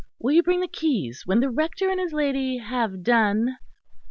[0.17, 3.57] "Will you bring the keys when the Rector and his lady have done?"